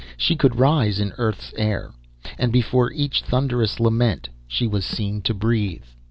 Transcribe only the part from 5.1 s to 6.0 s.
to breathe.